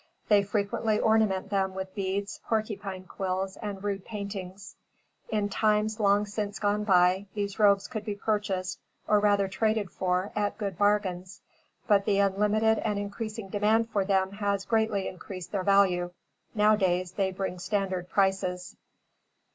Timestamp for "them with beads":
1.51-2.41